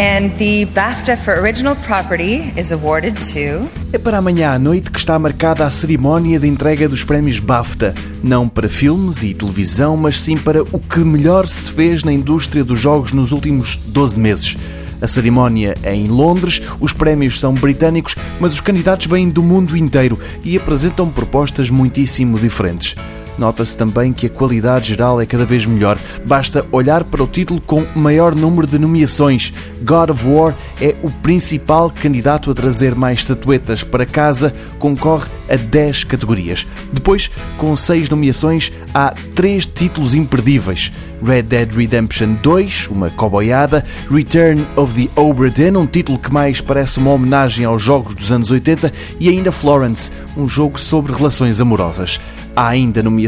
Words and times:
And 0.00 0.30
the 0.38 0.64
BAFTA 0.72 1.14
for 1.14 1.38
Original 1.38 1.76
Property 1.76 2.54
is 2.58 2.72
awarded 2.72 3.16
to. 3.34 3.68
É 3.92 3.98
para 3.98 4.16
amanhã 4.16 4.52
à 4.52 4.58
noite 4.58 4.90
que 4.90 4.98
está 4.98 5.18
marcada 5.18 5.66
a 5.66 5.70
cerimónia 5.70 6.40
de 6.40 6.48
entrega 6.48 6.88
dos 6.88 7.04
prémios 7.04 7.38
BAFTA. 7.38 7.94
Não 8.22 8.48
para 8.48 8.66
filmes 8.66 9.22
e 9.22 9.34
televisão, 9.34 9.98
mas 9.98 10.18
sim 10.18 10.38
para 10.38 10.62
o 10.62 10.78
que 10.78 11.00
melhor 11.00 11.46
se 11.46 11.70
fez 11.70 12.02
na 12.02 12.14
indústria 12.14 12.64
dos 12.64 12.80
jogos 12.80 13.12
nos 13.12 13.30
últimos 13.30 13.76
12 13.76 14.18
meses. 14.18 14.56
A 15.02 15.06
cerimónia 15.06 15.74
é 15.82 15.94
em 15.94 16.08
Londres, 16.08 16.62
os 16.80 16.94
prémios 16.94 17.38
são 17.38 17.52
britânicos, 17.52 18.14
mas 18.40 18.54
os 18.54 18.60
candidatos 18.60 19.06
vêm 19.06 19.28
do 19.28 19.42
mundo 19.42 19.76
inteiro 19.76 20.18
e 20.42 20.56
apresentam 20.56 21.10
propostas 21.10 21.68
muitíssimo 21.68 22.38
diferentes. 22.38 22.96
Nota-se 23.38 23.76
também 23.76 24.12
que 24.12 24.26
a 24.26 24.30
qualidade 24.30 24.88
geral 24.88 25.20
é 25.20 25.26
cada 25.26 25.46
vez 25.46 25.64
melhor. 25.64 25.98
Basta 26.24 26.64
olhar 26.70 27.04
para 27.04 27.22
o 27.22 27.26
título 27.26 27.60
com 27.60 27.86
maior 27.94 28.34
número 28.34 28.66
de 28.66 28.78
nomeações. 28.78 29.52
God 29.82 30.10
of 30.10 30.26
War 30.26 30.54
é 30.80 30.94
o 31.02 31.10
principal 31.10 31.90
candidato 31.90 32.50
a 32.50 32.54
trazer 32.54 32.94
mais 32.94 33.20
estatuetas 33.20 33.82
para 33.82 34.04
casa, 34.04 34.54
concorre 34.78 35.28
a 35.48 35.56
10 35.56 36.04
categorias. 36.04 36.66
Depois, 36.92 37.30
com 37.56 37.76
6 37.76 38.10
nomeações, 38.10 38.72
há 38.92 39.14
3 39.34 39.66
títulos 39.66 40.14
imperdíveis: 40.14 40.92
Red 41.24 41.42
Dead 41.42 41.72
Redemption 41.72 42.34
2, 42.42 42.88
uma 42.90 43.10
coboiada, 43.10 43.84
Return 44.10 44.66
of 44.76 44.94
the 44.94 45.20
Obra 45.20 45.50
Dinn, 45.50 45.76
um 45.76 45.86
título 45.86 46.18
que 46.18 46.32
mais 46.32 46.60
parece 46.60 46.98
uma 46.98 47.12
homenagem 47.12 47.64
aos 47.64 47.82
jogos 47.82 48.14
dos 48.14 48.30
anos 48.30 48.50
80, 48.50 48.92
e 49.18 49.28
ainda 49.28 49.50
Florence, 49.52 50.10
um 50.36 50.48
jogo 50.48 50.78
sobre 50.78 51.12
relações 51.12 51.60
amorosas. 51.60 52.20
Há 52.54 52.68
ainda 52.68 53.02
nomeações 53.02 53.19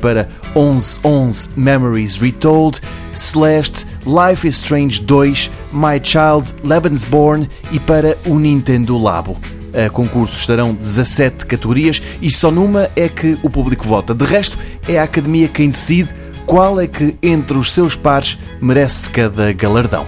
para 0.00 0.28
1111 0.54 1.50
Memories 1.56 2.16
Retold, 2.16 2.80
Celeste, 3.12 3.86
Life 4.06 4.46
is 4.46 4.56
Strange 4.56 5.02
2, 5.02 5.50
My 5.72 6.00
Child, 6.02 6.54
Lebensborn 6.64 7.48
e 7.72 7.78
para 7.80 8.16
o 8.26 8.38
Nintendo 8.38 8.96
Labo. 8.96 9.36
A 9.74 9.90
concurso 9.90 10.38
estarão 10.38 10.72
17 10.72 11.44
categorias 11.44 12.00
e 12.22 12.30
só 12.30 12.50
numa 12.50 12.90
é 12.96 13.08
que 13.08 13.38
o 13.42 13.50
público 13.50 13.86
vota. 13.86 14.14
De 14.14 14.24
resto, 14.24 14.58
é 14.88 14.98
a 14.98 15.02
Academia 15.02 15.48
quem 15.48 15.68
decide 15.68 16.08
qual 16.46 16.80
é 16.80 16.86
que 16.86 17.16
entre 17.22 17.58
os 17.58 17.72
seus 17.72 17.94
pares 17.94 18.38
merece 18.60 19.10
cada 19.10 19.52
galardão. 19.52 20.06